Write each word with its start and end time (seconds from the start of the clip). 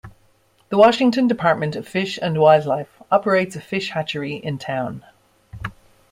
The 0.69 0.79
Washington 0.79 1.27
Department 1.27 1.75
of 1.75 1.87
Fish 1.87 2.17
and 2.19 2.35
Wildlife 2.39 3.03
operates 3.11 3.55
a 3.55 3.61
fish 3.61 3.91
hatchery 3.91 4.33
in 4.35 4.57
town. 4.57 5.03